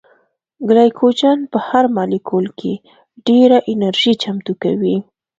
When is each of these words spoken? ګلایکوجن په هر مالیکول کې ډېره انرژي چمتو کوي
ګلایکوجن 0.67 1.39
په 1.51 1.57
هر 1.67 1.85
مالیکول 1.95 2.45
کې 2.59 2.73
ډېره 3.27 3.57
انرژي 3.71 4.13
چمتو 4.23 4.53
کوي 4.63 4.97